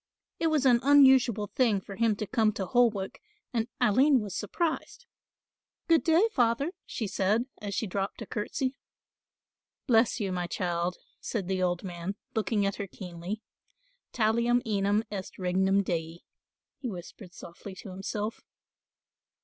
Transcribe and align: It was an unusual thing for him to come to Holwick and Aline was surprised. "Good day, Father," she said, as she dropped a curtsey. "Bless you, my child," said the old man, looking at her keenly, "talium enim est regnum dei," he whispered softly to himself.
It 0.39 0.47
was 0.47 0.65
an 0.65 0.79
unusual 0.81 1.45
thing 1.53 1.79
for 1.79 1.95
him 1.95 2.15
to 2.15 2.25
come 2.25 2.51
to 2.53 2.65
Holwick 2.65 3.21
and 3.53 3.67
Aline 3.79 4.19
was 4.19 4.35
surprised. 4.35 5.05
"Good 5.87 6.03
day, 6.03 6.27
Father," 6.31 6.71
she 6.87 7.05
said, 7.05 7.45
as 7.61 7.75
she 7.75 7.85
dropped 7.85 8.19
a 8.23 8.25
curtsey. 8.25 8.73
"Bless 9.85 10.19
you, 10.19 10.31
my 10.31 10.47
child," 10.47 10.97
said 11.19 11.47
the 11.47 11.61
old 11.61 11.83
man, 11.83 12.15
looking 12.33 12.65
at 12.65 12.77
her 12.77 12.87
keenly, 12.87 13.43
"talium 14.11 14.63
enim 14.65 15.03
est 15.11 15.37
regnum 15.37 15.83
dei," 15.83 16.21
he 16.79 16.89
whispered 16.89 17.35
softly 17.35 17.75
to 17.75 17.91
himself. 17.91 18.41